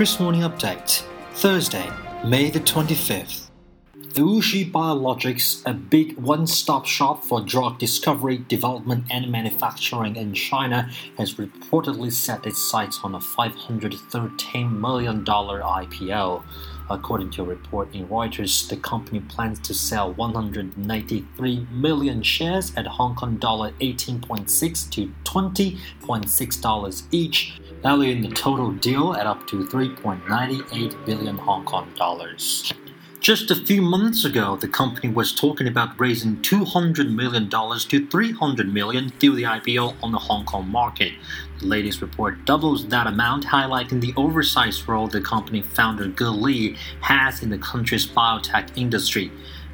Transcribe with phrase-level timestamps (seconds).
[0.00, 1.86] Kris Morning Update, Thursday,
[2.24, 3.50] May the 25th.
[4.14, 10.88] WuXi Biologics, a big one stop shop for drug discovery, development, and manufacturing in China,
[11.18, 16.44] has reportedly set its sights on a $513 million IPO.
[16.88, 22.86] According to a report in Reuters, the company plans to sell 193 million shares at
[22.86, 29.64] Hong Kong dollar 18.6 to 20.6 dollars each, valuing the total deal at up to
[29.66, 32.72] 3.98 billion Hong Kong dollars.
[33.20, 38.72] Just a few months ago, the company was talking about raising $200 million to 300
[38.72, 41.12] million through the IPO on the Hong Kong market.
[41.58, 46.76] The latest report doubles that amount, highlighting the oversized role the company founder Ge Li
[47.02, 49.30] has in the country's biotech industry.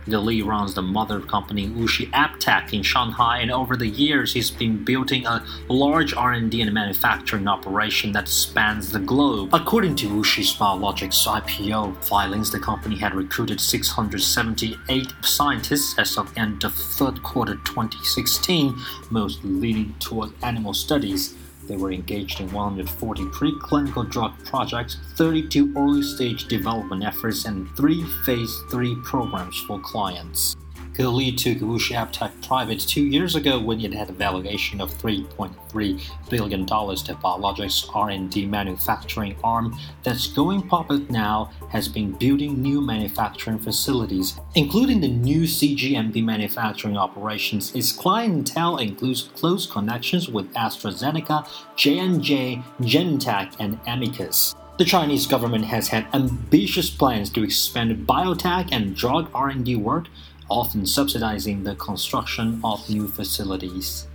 [0.06, 4.84] Li runs the mother company WuXi AppTec in Shanghai, and over the years he's been
[4.84, 9.50] building a large R&D and manufacturing operation that spans the globe.
[9.52, 16.64] According to WuXi's Biologics IPO filings, the company had recruited 678 scientists as of end
[16.64, 18.74] of third quarter 2016,
[19.10, 21.34] most leaning toward animal studies.
[21.66, 28.04] They were engaged in 140 preclinical drug projects, 32 early stage development efforts, and three
[28.24, 30.56] phase 3 programs for clients.
[30.98, 36.02] Li took WuXi AppTec private two years ago when it had a valuation of $3.3
[36.30, 36.64] billion.
[36.64, 44.38] The biologics R&D manufacturing arm that's going public now has been building new manufacturing facilities,
[44.54, 47.74] including the new CGMP manufacturing operations.
[47.74, 54.54] Its clientele includes close connections with AstraZeneca, J&J, Genentech, and Amicus.
[54.78, 60.08] The Chinese government has had ambitious plans to expand biotech and drug R&D work
[60.48, 64.06] often subsidizing the construction of new facilities.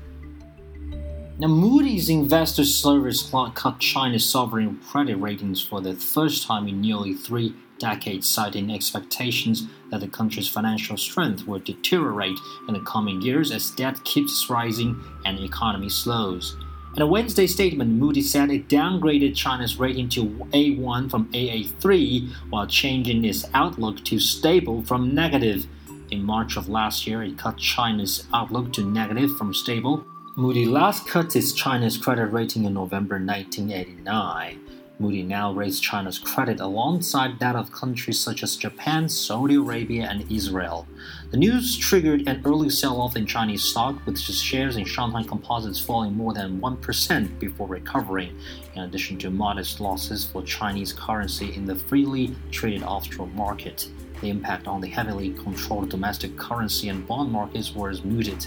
[1.39, 7.15] Now, Moody's Investor Service cut China's sovereign credit ratings for the first time in nearly
[7.15, 12.37] three decades, citing expectations that the country's financial strength will deteriorate
[12.67, 16.55] in the coming years as debt keeps rising and the economy slows.
[16.95, 22.67] In a Wednesday statement, Moody's said it downgraded China's rating to A1 from AA3 while
[22.67, 25.65] changing its outlook to stable from negative.
[26.11, 30.05] In March of last year, it cut China's outlook to negative from stable.
[30.35, 34.59] Moody last cut its China's credit rating in November 1989.
[35.01, 40.31] Moody now raised China's credit alongside that of countries such as Japan, Saudi Arabia, and
[40.31, 40.87] Israel.
[41.31, 45.79] The news triggered an early sell off in Chinese stock, with shares in Shanghai Composites
[45.79, 48.37] falling more than 1% before recovering,
[48.75, 53.89] in addition to modest losses for Chinese currency in the freely traded offshore market.
[54.21, 58.45] The impact on the heavily controlled domestic currency and bond markets was muted.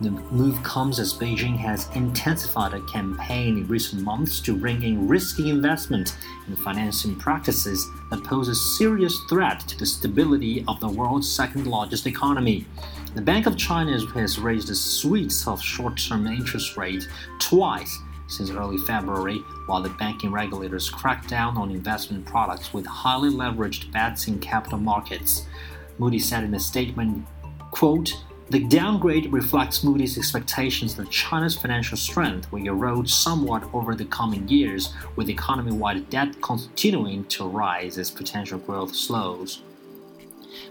[0.00, 5.08] The move comes as Beijing has intensified a campaign in recent months to bring in
[5.08, 6.16] risky investment
[6.46, 11.66] in financing practices that pose a serious threat to the stability of the world's second
[11.66, 12.64] largest economy.
[13.16, 17.08] The Bank of China has raised the suite of short term interest rate
[17.40, 17.98] twice
[18.28, 23.90] since early February, while the banking regulators cracked down on investment products with highly leveraged
[23.90, 25.46] bets in capital markets.
[25.98, 27.26] Moody said in a statement,
[27.72, 28.12] quote,
[28.50, 34.48] the downgrade reflects Moody's expectations that China's financial strength will erode somewhat over the coming
[34.48, 39.60] years, with economy wide debt continuing to rise as potential growth slows.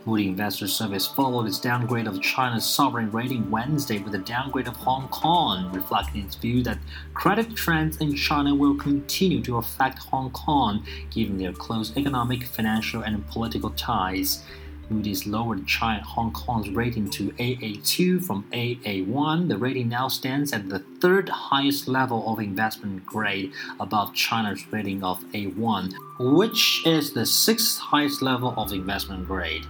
[0.05, 4.75] Moody Investor Service followed its downgrade of China's sovereign rating Wednesday with a downgrade of
[4.77, 6.79] Hong Kong, reflecting its view that
[7.13, 13.03] credit trends in China will continue to affect Hong Kong given their close economic, financial,
[13.03, 14.43] and political ties.
[14.89, 19.49] Moody's lowered China Hong Kong's rating to AA2 from AA1.
[19.49, 25.03] The rating now stands at the third highest level of investment grade above China's rating
[25.03, 29.65] of A1, which is the sixth highest level of investment grade.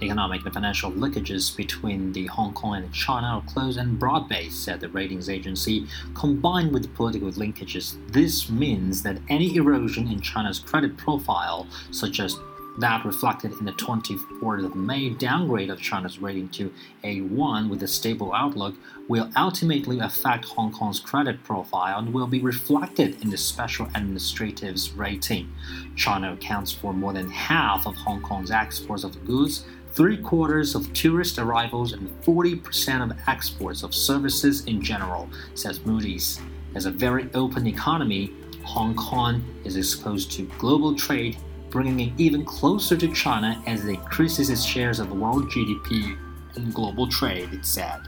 [0.00, 4.80] Economic and financial linkages between the Hong Kong and China are close and broad-based, said
[4.80, 5.88] the ratings agency.
[6.14, 12.38] Combined with political linkages, this means that any erosion in China's credit profile, such as
[12.78, 16.72] that reflected in the 24th of May downgrade of China's rating to
[17.02, 18.76] A1 with a stable outlook
[19.08, 24.92] will ultimately affect Hong Kong's credit profile and will be reflected in the special administrative's
[24.92, 25.52] rating.
[25.96, 30.92] China accounts for more than half of Hong Kong's exports of goods, three quarters of
[30.92, 36.40] tourist arrivals, and 40% of exports of services in general, says Moody's.
[36.76, 38.32] As a very open economy,
[38.62, 41.38] Hong Kong is exposed to global trade
[41.70, 46.18] bringing it even closer to China as it increases its shares of world GDP
[46.56, 48.00] and global trade, it said.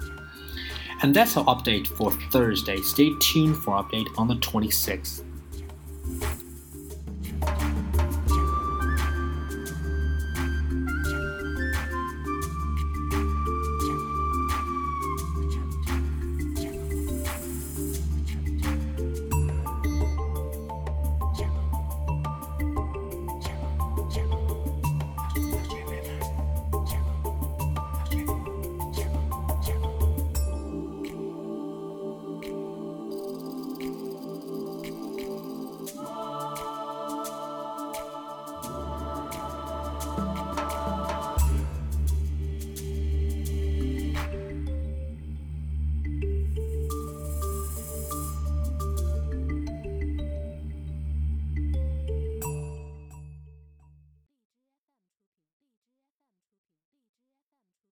[1.03, 2.77] And that's our update for Thursday.
[2.79, 5.25] Stay tuned for update on the 26th.